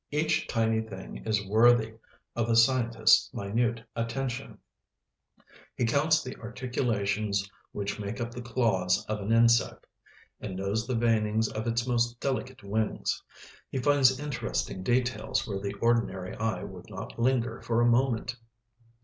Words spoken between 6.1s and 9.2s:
the articulations which make up the claws of